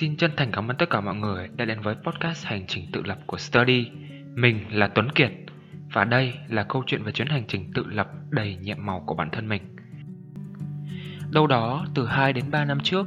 [0.00, 2.86] Xin chân thành cảm ơn tất cả mọi người đã đến với podcast Hành trình
[2.92, 3.90] tự lập của Study.
[4.34, 5.32] Mình là Tuấn Kiệt
[5.92, 9.14] và đây là câu chuyện về chuyến hành trình tự lập đầy nhiệm màu của
[9.14, 9.62] bản thân mình.
[11.32, 13.06] Đâu đó từ 2 đến 3 năm trước,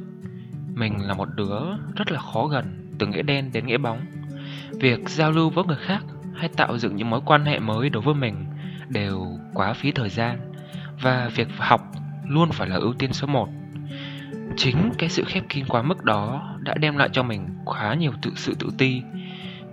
[0.73, 1.59] mình là một đứa
[1.95, 4.00] rất là khó gần từ nghĩa đen đến nghĩa bóng.
[4.71, 6.04] Việc giao lưu với người khác
[6.36, 8.46] hay tạo dựng những mối quan hệ mới đối với mình
[8.89, 10.54] đều quá phí thời gian
[11.02, 11.82] và việc học
[12.28, 13.50] luôn phải là ưu tiên số 1
[14.57, 18.11] Chính cái sự khép kín quá mức đó đã đem lại cho mình khá nhiều
[18.21, 19.02] tự sự tự ti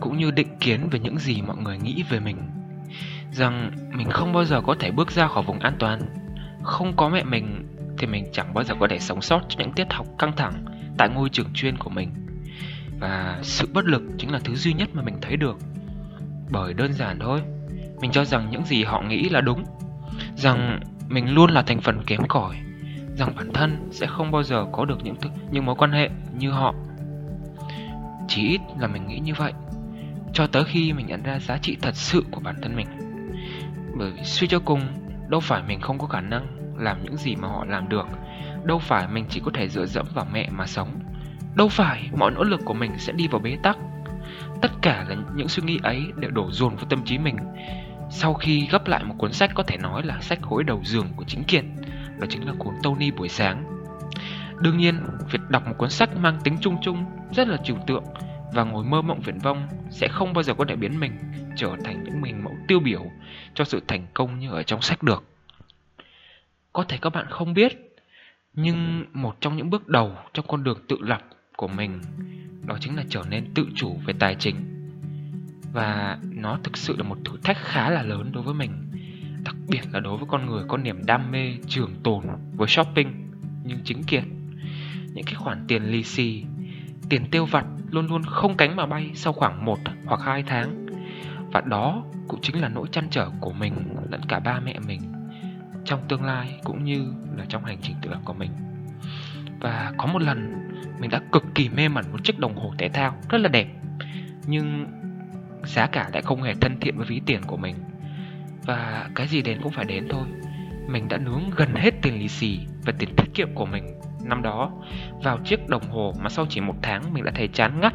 [0.01, 2.37] cũng như định kiến về những gì mọi người nghĩ về mình.
[3.33, 6.01] Rằng mình không bao giờ có thể bước ra khỏi vùng an toàn.
[6.63, 7.67] Không có mẹ mình
[7.99, 10.65] thì mình chẳng bao giờ có thể sống sót trong những tiết học căng thẳng
[10.99, 12.11] tại ngôi trường chuyên của mình.
[12.99, 15.57] Và sự bất lực chính là thứ duy nhất mà mình thấy được.
[16.51, 17.41] Bởi đơn giản thôi,
[18.01, 19.65] mình cho rằng những gì họ nghĩ là đúng.
[20.37, 22.57] Rằng mình luôn là thành phần kém cỏi
[23.21, 25.17] rằng bản thân sẽ không bao giờ có được những
[25.51, 26.75] những mối quan hệ như họ.
[28.29, 29.53] Chỉ ít là mình nghĩ như vậy,
[30.33, 32.87] cho tới khi mình nhận ra giá trị thật sự của bản thân mình.
[33.99, 34.81] Bởi suy cho cùng,
[35.29, 36.47] đâu phải mình không có khả năng
[36.79, 38.07] làm những gì mà họ làm được,
[38.65, 40.89] đâu phải mình chỉ có thể dựa dẫm vào mẹ mà sống,
[41.55, 43.77] đâu phải mọi nỗ lực của mình sẽ đi vào bế tắc.
[44.63, 47.37] Tất cả là những suy nghĩ ấy đều đổ dồn vào tâm trí mình
[48.11, 51.07] sau khi gấp lại một cuốn sách có thể nói là sách gối đầu giường
[51.17, 51.65] của chính Kiệt
[52.21, 53.65] đó chính là cuốn Tony buổi sáng.
[54.61, 54.95] Đương nhiên,
[55.31, 58.05] việc đọc một cuốn sách mang tính chung chung, rất là trừu tượng
[58.53, 61.13] và ngồi mơ mộng viển vông sẽ không bao giờ có thể biến mình
[61.57, 63.07] trở thành những mình mẫu tiêu biểu
[63.55, 65.25] cho sự thành công như ở trong sách được.
[66.73, 67.97] Có thể các bạn không biết,
[68.55, 71.23] nhưng một trong những bước đầu trong con đường tự lập
[71.57, 72.01] của mình
[72.67, 74.57] đó chính là trở nên tự chủ về tài chính.
[75.73, 78.90] Và nó thực sự là một thử thách khá là lớn đối với mình
[79.45, 83.31] đặc biệt là đối với con người có niềm đam mê, trường tồn với shopping,
[83.65, 84.25] nhưng chính kiệt
[85.15, 86.45] những cái khoản tiền lì xì,
[87.09, 90.87] tiền tiêu vặt luôn luôn không cánh mà bay sau khoảng 1 hoặc 2 tháng.
[91.53, 93.75] Và đó cũng chính là nỗi chăn trở của mình
[94.11, 95.01] lẫn cả ba mẹ mình
[95.85, 98.51] trong tương lai cũng như là trong hành trình tự lập của mình.
[99.61, 100.53] Và có một lần
[101.01, 103.69] mình đã cực kỳ mê mẩn một chiếc đồng hồ thể thao rất là đẹp,
[104.47, 104.87] nhưng
[105.65, 107.75] giá cả lại không hề thân thiện với ví tiền của mình
[108.67, 110.25] và cái gì đến cũng phải đến thôi.
[110.89, 113.85] Mình đã nướng gần hết tiền lì xì và tiền tiết kiệm của mình
[114.25, 114.71] năm đó
[115.23, 117.95] vào chiếc đồng hồ mà sau chỉ một tháng mình đã thấy chán ngắt.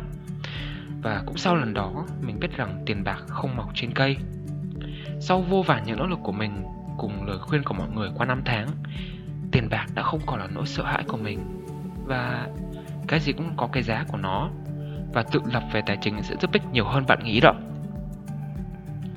[1.02, 4.18] Và cũng sau lần đó, mình biết rằng tiền bạc không mọc trên cây.
[5.20, 6.64] Sau vô vàn những nỗ lực của mình
[6.98, 8.68] cùng lời khuyên của mọi người qua năm tháng,
[9.52, 11.40] Tiền bạc đã không còn là nỗi sợ hãi của mình.
[12.06, 12.48] Và
[13.08, 14.50] cái gì cũng có cái giá của nó.
[15.14, 17.54] Và tự lập về tài chính sẽ giúp ích nhiều hơn bạn nghĩ đó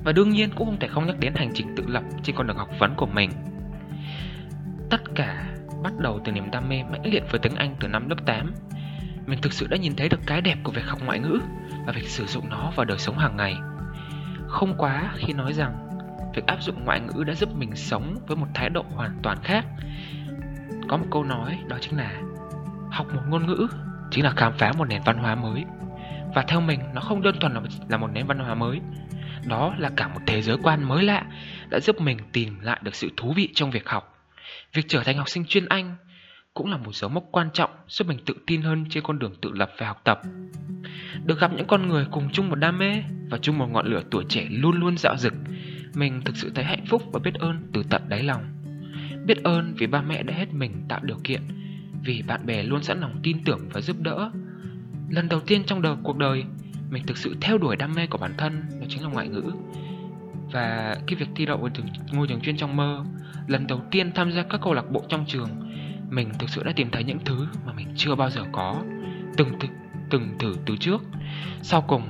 [0.09, 2.47] và đương nhiên cũng không thể không nhắc đến hành trình tự lập trên con
[2.47, 3.31] đường học vấn của mình.
[4.91, 5.47] Tất cả
[5.83, 8.53] bắt đầu từ niềm đam mê mãnh liệt với tiếng Anh từ năm lớp 8
[9.27, 11.39] Mình thực sự đã nhìn thấy được cái đẹp của việc học ngoại ngữ
[11.87, 13.57] Và việc sử dụng nó vào đời sống hàng ngày.
[14.47, 15.89] Không quá khi nói rằng
[16.35, 19.39] Việc áp dụng ngoại ngữ đã giúp mình sống với một thái độ hoàn toàn
[19.43, 19.65] khác.
[20.89, 22.13] Có một câu nói đó chính là
[22.91, 23.67] Học một ngôn ngữ
[24.11, 25.65] chính là khám phá một nền văn hóa mới.
[26.35, 27.53] Và theo mình nó không đơn thuần
[27.89, 28.81] là một nền văn hóa mới
[29.47, 31.25] đó là cả một thế giới quan mới lạ
[31.71, 34.27] đã giúp mình tìm lại được sự thú vị trong việc học.
[34.75, 35.97] Việc trở thành học sinh chuyên Anh
[36.55, 39.35] cũng là một dấu mốc quan trọng giúp mình tự tin hơn trên con đường
[39.43, 40.21] tự lập và học tập.
[41.25, 44.03] Được gặp những con người cùng chung một đam mê và chung một ngọn lửa
[44.11, 45.35] tuổi trẻ luôn luôn dạo dực,
[45.95, 48.45] mình thực sự thấy hạnh phúc và biết ơn từ tận đáy lòng.
[49.27, 51.41] Biết ơn vì ba mẹ đã hết mình tạo điều kiện,
[52.05, 54.31] vì bạn bè luôn sẵn lòng tin tưởng và giúp đỡ.
[55.09, 56.45] Lần đầu tiên trong đời cuộc đời,
[56.91, 59.43] mình thực sự theo đuổi đam mê của bản thân đó chính là ngoại ngữ.
[60.53, 61.71] Và cái việc thi đậu vào
[62.13, 63.05] ngôi trường chuyên trong mơ
[63.47, 65.49] lần đầu tiên tham gia các câu lạc bộ trong trường
[66.11, 68.83] mình thực sự đã tìm thấy những thứ mà mình chưa bao giờ có
[69.37, 69.69] từng thử,
[70.11, 71.03] từng thử từ trước.
[71.63, 72.03] Sau cùng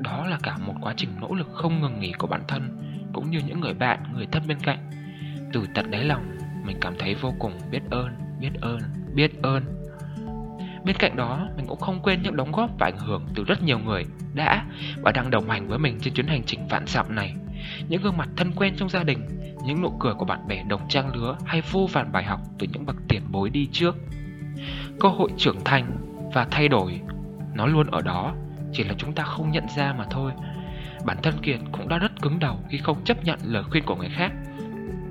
[0.00, 2.78] đó là cả một quá trình nỗ lực không ngừng nghỉ của bản thân
[3.12, 4.90] cũng như những người bạn người thân bên cạnh.
[5.52, 6.36] Từ tận đáy lòng
[6.66, 8.08] mình cảm thấy vô cùng biết ơn
[8.40, 8.80] biết ơn
[9.14, 9.83] biết ơn.
[10.84, 13.62] Bên cạnh đó, mình cũng không quên những đóng góp và ảnh hưởng từ rất
[13.62, 14.04] nhiều người
[14.34, 14.64] đã
[15.02, 17.34] và đang đồng hành với mình trên chuyến hành trình vạn dặm này.
[17.88, 19.18] Những gương mặt thân quen trong gia đình,
[19.64, 22.66] những nụ cười của bạn bè đồng trang lứa hay vô vàn bài học từ
[22.72, 23.96] những bậc tiền bối đi trước.
[25.00, 25.96] Cơ hội trưởng thành
[26.34, 27.00] và thay đổi,
[27.54, 28.34] nó luôn ở đó,
[28.72, 30.32] chỉ là chúng ta không nhận ra mà thôi.
[31.04, 33.96] Bản thân Kiệt cũng đã rất cứng đầu khi không chấp nhận lời khuyên của
[33.96, 34.32] người khác,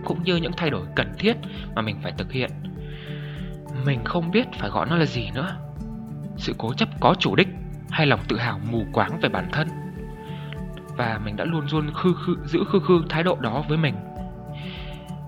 [0.06, 1.38] cũng như những thay đổi cần thiết
[1.76, 2.52] mà mình phải thực hiện
[3.86, 5.58] mình không biết phải gọi nó là gì nữa
[6.38, 7.48] Sự cố chấp có chủ đích
[7.90, 9.68] Hay lòng tự hào mù quáng về bản thân
[10.98, 13.96] Và mình đã luôn luôn khư khư, giữ khư khư thái độ đó với mình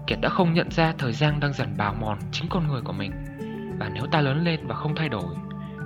[0.08, 2.94] Kiệt đã không nhận ra thời gian đang dần bào mòn chính con người của
[2.94, 3.12] mình
[3.80, 5.36] Và nếu ta lớn lên và không thay đổi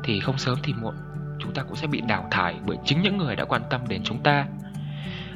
[0.04, 0.96] Thì không sớm thì muộn
[1.40, 4.02] chúng ta cũng sẽ bị đào thải bởi chính những người đã quan tâm đến
[4.04, 4.46] chúng ta.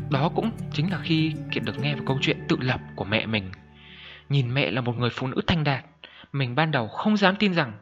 [0.10, 3.25] Đó cũng chính là khi Kiệt được nghe về câu chuyện tự lập của mẹ
[3.25, 3.52] mình.
[4.30, 5.86] Nhìn mẹ là một người phụ nữ thanh đạt,
[6.33, 7.74] mình ban đầu không dám tin rằng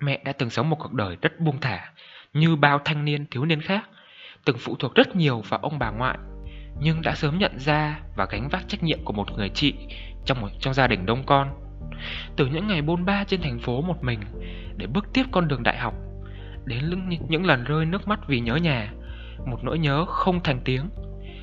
[0.00, 1.92] mẹ đã từng sống một cuộc đời rất buông thả
[2.32, 3.88] như bao thanh niên thiếu niên khác,
[4.44, 6.18] từng phụ thuộc rất nhiều vào ông bà ngoại,
[6.80, 9.74] nhưng đã sớm nhận ra và gánh vác trách nhiệm của một người chị
[10.24, 11.48] trong một trong gia đình đông con.
[12.36, 14.20] Từ những ngày bôn ba trên thành phố một mình
[14.76, 15.94] để bước tiếp con đường đại học,
[16.64, 18.92] đến những lần rơi nước mắt vì nhớ nhà,
[19.46, 20.90] một nỗi nhớ không thành tiếng.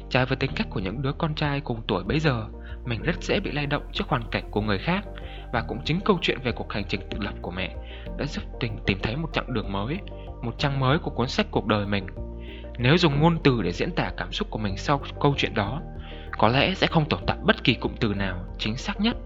[0.10, 2.46] Trái với tính cách của những đứa con trai cùng tuổi bấy giờ,
[2.86, 5.06] mình rất dễ bị lay động trước hoàn cảnh của người khác
[5.54, 7.76] và cũng chính câu chuyện về cuộc hành trình tự lập của mẹ
[8.18, 9.98] đã giúp tình tìm thấy một chặng đường mới,
[10.42, 12.08] một trang mới của cuốn sách cuộc đời mình.
[12.78, 15.82] Nếu dùng ngôn từ để diễn tả cảm xúc của mình sau câu chuyện đó,
[16.38, 19.18] có lẽ sẽ không tồn tại bất kỳ cụm từ nào chính xác nhất,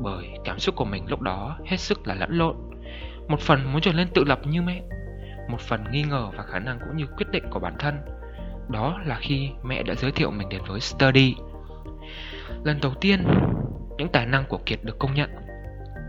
[0.00, 2.56] bởi cảm xúc của mình lúc đó hết sức là lẫn lộn.
[3.28, 4.82] Một phần muốn trở lên tự lập như mẹ,
[5.48, 7.94] một phần nghi ngờ và khả năng cũng như quyết định của bản thân.
[8.68, 11.34] Đó là khi mẹ đã giới thiệu mình đến với Study.
[12.64, 13.24] Lần đầu tiên,
[13.98, 15.30] những tài năng của Kiệt được công nhận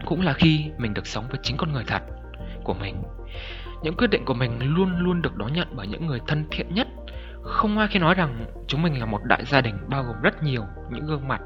[0.05, 2.01] cũng là khi mình được sống với chính con người thật
[2.63, 3.03] của mình.
[3.83, 6.73] Những quyết định của mình luôn luôn được đón nhận bởi những người thân thiện
[6.73, 6.87] nhất.
[7.43, 10.43] Không ai khi nói rằng chúng mình là một đại gia đình bao gồm rất
[10.43, 11.41] nhiều những gương mặt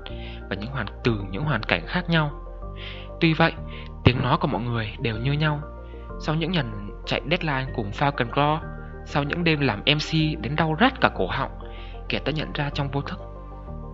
[0.50, 2.32] và những hoàn, từ những hoàn cảnh khác nhau.
[3.20, 3.54] Tuy vậy,
[4.04, 5.62] tiếng nói của mọi người đều như nhau.
[6.20, 8.60] Sau những lần chạy deadline cùng Falcon Claw,
[9.06, 11.52] sau những đêm làm MC đến đau rát cả cổ họng,
[12.10, 13.20] kẻ ta nhận ra trong vô thức,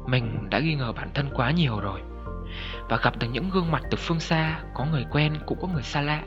[0.07, 2.01] mình đã nghi ngờ bản thân quá nhiều rồi
[2.89, 5.83] và gặp được những gương mặt từ phương xa, có người quen cũng có người
[5.83, 6.21] xa lạ.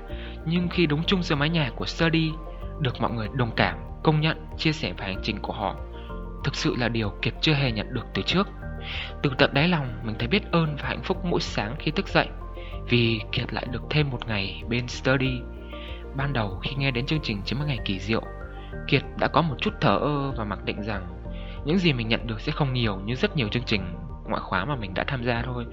[0.47, 2.33] Nhưng khi đúng chung dưới mái nhà của Sturdy,
[2.81, 5.77] được mọi người đồng cảm, công nhận, chia sẻ về hành trình của họ,
[6.45, 8.49] thực sự là điều Kiệt chưa hề nhận được từ trước.
[9.23, 12.09] Từ tận đáy lòng, mình thấy biết ơn và hạnh phúc mỗi sáng khi thức
[12.09, 12.29] dậy,
[12.89, 15.41] vì Kiệt lại được thêm một ngày bên Sturdy.
[16.17, 18.23] Ban đầu khi nghe đến chương trình 90 ngày kỳ diệu,
[18.89, 21.07] Kiệt đã có một chút thở ơ và mặc định rằng
[21.65, 23.83] những gì mình nhận được sẽ không nhiều như rất nhiều chương trình
[24.29, 25.65] ngoại khóa mà mình đã tham gia thôi.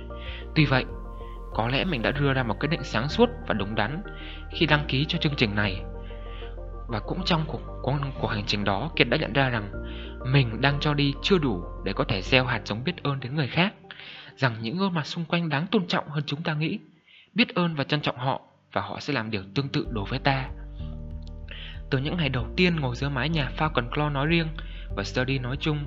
[0.55, 0.85] Tuy vậy,
[1.53, 4.01] có lẽ mình đã đưa ra một quyết định sáng suốt và đúng đắn
[4.49, 5.81] khi đăng ký cho chương trình này.
[6.87, 7.61] Và cũng trong cuộc,
[8.19, 9.71] cuộc, hành trình đó, Kiệt đã nhận ra rằng
[10.31, 13.35] mình đang cho đi chưa đủ để có thể gieo hạt giống biết ơn đến
[13.35, 13.73] người khác,
[14.35, 16.79] rằng những gương mặt xung quanh đáng tôn trọng hơn chúng ta nghĩ,
[17.33, 18.41] biết ơn và trân trọng họ
[18.73, 20.49] và họ sẽ làm điều tương tự đối với ta.
[21.89, 24.47] Từ những ngày đầu tiên ngồi dưới mái nhà Falcon Claw nói riêng
[24.95, 25.85] và Study nói chung,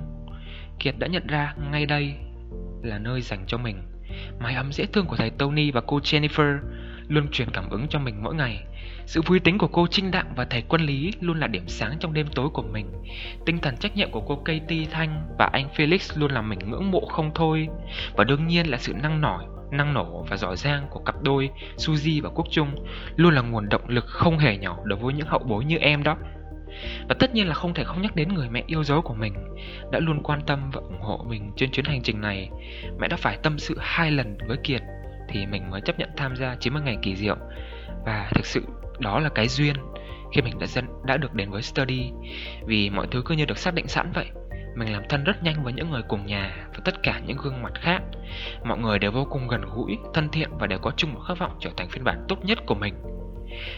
[0.79, 2.15] Kiệt đã nhận ra ngay đây
[2.85, 3.81] là nơi dành cho mình
[4.39, 6.59] Mái ấm dễ thương của thầy Tony và cô Jennifer
[7.07, 8.63] luôn truyền cảm ứng cho mình mỗi ngày.
[9.05, 11.97] Sự vui tính của cô Trinh Đặng và thầy Quân Lý luôn là điểm sáng
[11.99, 12.91] trong đêm tối của mình.
[13.45, 16.91] Tinh thần trách nhiệm của cô Katie Thanh và anh Felix luôn làm mình ngưỡng
[16.91, 17.67] mộ không thôi.
[18.15, 21.49] Và đương nhiên là sự năng nổi, năng nổ và giỏi giang của cặp đôi
[21.77, 22.85] Suzy và Quốc Trung
[23.15, 26.03] luôn là nguồn động lực không hề nhỏ đối với những hậu bối như em
[26.03, 26.17] đó.
[27.09, 29.33] Và tất nhiên là không thể không nhắc đến người mẹ yêu dấu của mình,
[29.91, 32.49] Đã luôn quan tâm và ủng hộ mình trên chuyến hành trình này.
[32.99, 34.81] Mẹ đã phải tâm sự hai lần với Kiệt
[35.29, 37.35] Thì mình mới chấp nhận tham gia 90 ngày kỳ diệu.
[38.05, 38.65] Và thực sự
[38.99, 39.75] đó là cái duyên
[40.33, 42.11] khi mình đã dân đã được đến với study.
[42.65, 44.25] Vì mọi thứ cứ như được xác định sẵn vậy,
[44.75, 47.63] mình làm thân rất nhanh với những người cùng nhà và tất cả những gương
[47.63, 48.01] mặt khác.
[48.63, 51.39] Mọi người đều vô cùng gần gũi, thân thiện và đều có chung một khát
[51.39, 52.95] vọng trở thành phiên bản tốt nhất của mình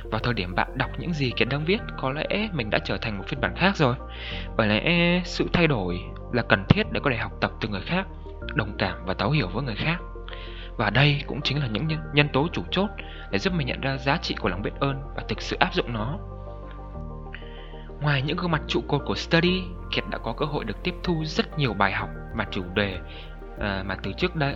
[0.03, 2.98] vào thời điểm bạn đọc những gì Kiệt đang viết Có lẽ mình đã trở
[2.98, 3.96] thành một phiên bản khác rồi.
[4.57, 6.00] Bởi lẽ sự thay đổi
[6.34, 8.07] là cần thiết để có thể học tập từ người khác
[8.53, 9.98] Đồng cảm và thấu hiểu với người khác.
[10.77, 12.89] Và đây cũng chính là những nhân tố chủ chốt
[13.31, 15.74] Để giúp mình nhận ra giá trị của lòng biết ơn Và thực sự áp
[15.74, 16.17] dụng nó.
[18.01, 20.93] Ngoài những gương mặt trụ cột của Study Kiệt đã có cơ hội được tiếp
[21.03, 23.00] thu rất nhiều bài học Mà chủ đề
[23.60, 24.55] à, mà từ trước đây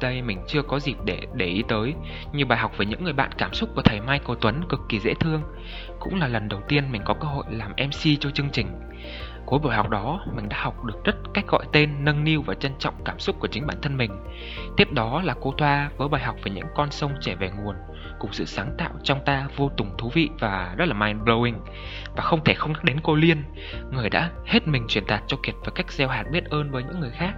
[0.00, 1.94] đây mình chưa có dịp để để ý tới.
[2.32, 4.98] Như bài học về những người bạn cảm xúc của thầy Michael Tuấn cực kỳ
[5.00, 5.42] dễ thương.
[6.00, 8.66] Cũng là lần đầu tiên mình có cơ hội làm MC cho chương trình.
[9.46, 12.54] Cuối buổi học đó, mình đã học được rất cách gọi tên, nâng niu và
[12.54, 14.10] trân trọng cảm xúc của chính bản thân mình.
[14.76, 17.76] Tiếp đó là cô Thoa với bài học về những con sông chảy về nguồn
[18.18, 21.54] Cùng sự sáng tạo trong ta vô cùng thú vị và rất là mind-blowing.
[22.16, 23.42] Và không thể không nhắc đến cô Liên
[23.92, 26.82] Người đã hết mình truyền đạt cho Kiệt về cách gieo hạt biết ơn với
[26.82, 27.34] những người khác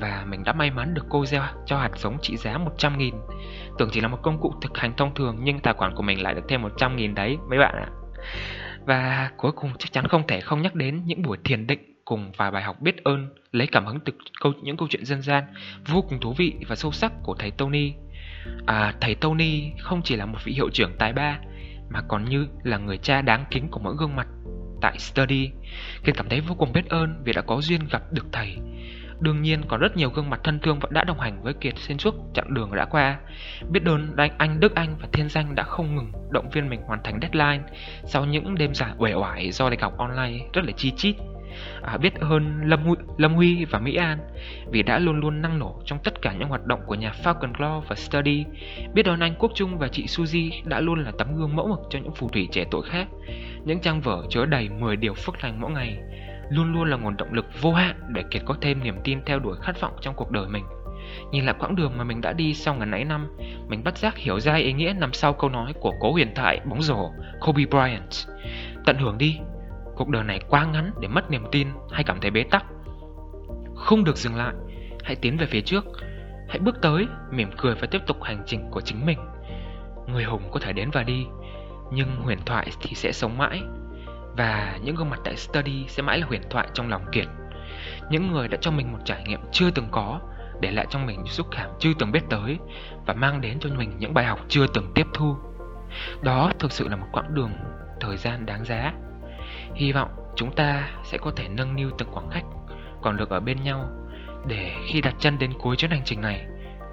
[0.00, 3.14] và mình đã may mắn được cô gieo cho hạt giống trị giá 100 nghìn.
[3.78, 6.22] Tưởng chỉ là một công cụ thực hành thông thường nhưng tài khoản của mình
[6.22, 7.88] lại được thêm 100 nghìn đấy mấy bạn ạ.
[8.86, 12.32] Và cuối cùng chắc chắn không thể không nhắc đến những buổi thiền định cùng
[12.36, 15.44] vài bài học biết ơn lấy cảm hứng từ câu, những câu chuyện dân gian
[15.86, 17.92] vô cùng thú vị và sâu sắc của thầy Tony.
[18.66, 21.38] À, Thầy Tony không chỉ là một vị hiệu trưởng tài ba
[21.90, 24.26] mà còn như là người cha đáng kính của mỗi gương mặt
[24.80, 25.50] tại Study.
[26.04, 28.56] Kiên cảm thấy vô cùng biết ơn vì đã có duyên gặp được thầy.
[29.20, 31.74] Đương nhiên có rất nhiều gương mặt thân thương vẫn đã đồng hành với Kiệt
[31.76, 33.18] xuyên suốt chặng đường đã qua.
[33.70, 36.82] Biết ơn anh, anh Đức Anh và Thiên Danh đã không ngừng động viên mình
[36.82, 37.62] hoàn thành deadline
[38.04, 41.16] sau những đêm dài uể oải do lịch học online rất là chi chít.
[41.82, 44.18] À, biết ơn Lâm Huy, Lâm Huy và Mỹ An
[44.70, 47.52] vì đã luôn luôn năng nổ trong tất cả những hoạt động của nhà Falcon
[47.52, 48.44] Claw và Study.
[48.94, 51.80] Biết ơn anh Quốc Trung và chị Suzy đã luôn là tấm gương mẫu mực
[51.90, 53.06] cho những phù thủy trẻ tuổi khác.
[53.64, 55.98] Những trang vở chứa đầy 10 điều phước lành mỗi ngày
[56.48, 59.38] luôn luôn là nguồn động lực vô hạn để Kiệt có thêm niềm tin theo
[59.38, 60.64] đuổi khát vọng trong cuộc đời mình.
[61.30, 63.36] Nhìn lại quãng đường mà mình đã đi sau ngần ấy năm,
[63.68, 66.60] mình bắt giác hiểu ra ý nghĩa nằm sau câu nói của cố huyền thoại
[66.64, 67.10] bóng rổ
[67.40, 68.10] Kobe Bryant.
[68.86, 69.38] Tận hưởng đi,
[69.96, 72.64] cuộc đời này quá ngắn để mất niềm tin hay cảm thấy bế tắc.
[73.74, 74.54] Không được dừng lại,
[75.02, 75.84] hãy tiến về phía trước,
[76.48, 79.18] hãy bước tới, mỉm cười và tiếp tục hành trình của chính mình.
[80.06, 81.26] Người hùng có thể đến và đi,
[81.92, 83.62] nhưng huyền thoại thì sẽ sống mãi
[84.36, 87.26] và những gương mặt tại study sẽ mãi là huyền thoại trong lòng Kiệt.
[88.10, 90.20] Những người đã cho mình một trải nghiệm chưa từng có,
[90.60, 92.58] Để lại trong mình những xúc cảm chưa từng biết tới
[93.06, 95.36] Và mang đến cho mình những bài học chưa từng tiếp thu.
[96.22, 97.50] Đó thực sự là một quãng đường
[98.00, 98.92] thời gian đáng giá.
[99.74, 102.44] Hy vọng chúng ta sẽ có thể nâng niu từng khoảng khách
[103.02, 103.88] Còn được ở bên nhau,
[104.46, 106.46] Để khi đặt chân đến cuối chuyến hành trình này,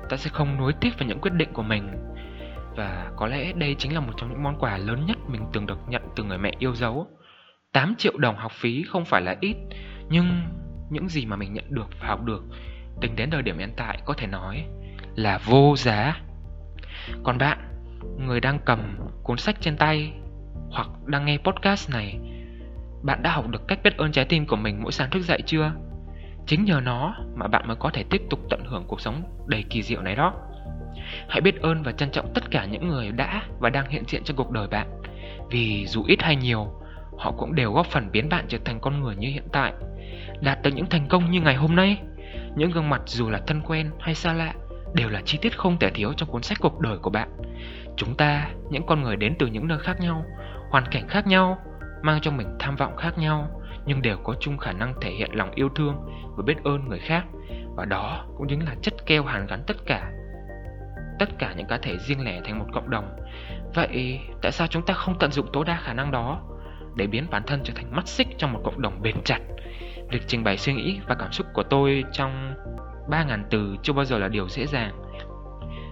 [0.09, 1.91] Ta sẽ không nuối tiếc vào những quyết định của mình.
[2.75, 5.65] Và có lẽ đây chính là một trong những món quà lớn nhất mình từng
[5.65, 7.07] được nhận từ người mẹ yêu dấu.
[7.73, 9.55] 8 triệu đồng học phí không phải là ít
[10.09, 10.41] Nhưng
[10.89, 12.43] những gì mà mình nhận được và học được
[13.01, 14.65] Tính đến thời điểm hiện tại có thể nói
[15.15, 16.17] là vô giá
[17.23, 17.57] Còn bạn,
[18.17, 20.13] người đang cầm cuốn sách trên tay
[20.71, 22.19] Hoặc đang nghe podcast này
[23.03, 25.41] Bạn đã học được cách biết ơn trái tim của mình mỗi sáng thức dậy
[25.45, 25.71] chưa?
[26.47, 29.63] Chính nhờ nó mà bạn mới có thể tiếp tục tận hưởng cuộc sống đầy
[29.69, 30.33] kỳ diệu này đó
[31.29, 34.23] Hãy biết ơn và trân trọng tất cả những người đã và đang hiện diện
[34.23, 34.87] trong cuộc đời bạn
[35.49, 36.80] Vì dù ít hay nhiều
[37.21, 39.73] họ cũng đều góp phần biến bạn trở thành con người như hiện tại.
[40.41, 41.97] Đạt được những thành công như ngày hôm nay,
[42.55, 44.53] những gương mặt dù là thân quen hay xa lạ
[44.93, 47.29] đều là chi tiết không thể thiếu trong cuốn sách cuộc đời của bạn.
[47.95, 50.25] Chúng ta, những con người đến từ những nơi khác nhau,
[50.69, 51.57] hoàn cảnh khác nhau,
[52.01, 55.29] mang trong mình tham vọng khác nhau, nhưng đều có chung khả năng thể hiện
[55.33, 55.95] lòng yêu thương
[56.37, 57.25] và biết ơn người khác.
[57.75, 60.11] Và đó cũng chính là chất keo hàn gắn tất cả
[61.19, 63.09] tất cả những cá thể riêng lẻ thành một cộng đồng.
[63.75, 66.41] Vậy tại sao chúng ta không tận dụng tối đa khả năng đó?
[66.95, 69.39] Để biến bản thân trở thành mắt xích trong một cộng đồng bền chặt.
[70.09, 72.53] Việc trình bày suy nghĩ và cảm xúc của tôi trong
[73.09, 75.01] 3.000 từ chưa bao giờ là điều dễ dàng.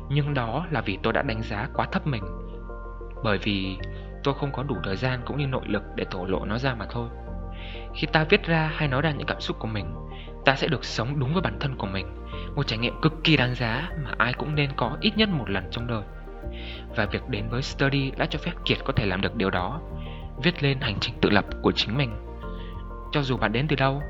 [0.10, 2.24] Nhưng đó là vì tôi đã đánh giá quá thấp mình.
[3.24, 3.78] Bởi vì
[4.24, 6.76] tôi không có đủ thời gian cũng như nội lực để thổ lộ nó ra
[6.76, 7.10] mà thôi.
[7.96, 9.96] Khi ta viết ra hay nói ra những cảm xúc của mình,
[10.46, 12.08] ta sẽ được sống đúng với bản thân của mình.
[12.56, 15.50] Một trải nghiệm cực kỳ đáng giá mà ai cũng nên có ít nhất một
[15.50, 16.04] lần trong đời.
[16.96, 19.82] Và việc đến với Study đã cho phép Kiệt có thể làm được điều đó
[20.44, 22.12] viết lên hành trình tự lập của chính mình.
[23.12, 24.02] Cho dù bạn đến từ đâu,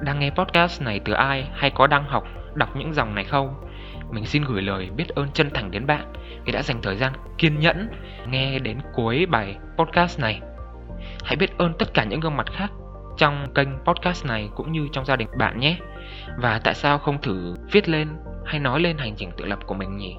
[0.00, 3.54] đang nghe podcast này từ ai hay có đang học, đọc những dòng này không,
[4.10, 6.12] mình xin gửi lời biết ơn chân thành đến bạn
[6.44, 7.88] vì đã dành thời gian kiên nhẫn
[8.26, 10.40] nghe đến cuối bài podcast này.
[11.24, 12.70] Hãy biết ơn tất cả những gương mặt khác
[13.16, 15.76] trong kênh podcast này cũng như trong gia đình bạn nhé.
[16.38, 18.08] Và tại sao không thử viết lên
[18.46, 20.16] hay nói lên hành trình tự lập của mình nhỉ?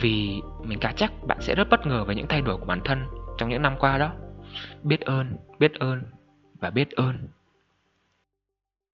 [0.00, 2.80] Vì mình cá chắc bạn sẽ rất bất ngờ về những thay đổi của bản
[2.84, 3.06] thân
[3.38, 4.10] trong những năm qua đó
[4.82, 6.02] biết ơn biết ơn
[6.60, 7.28] và biết ơn.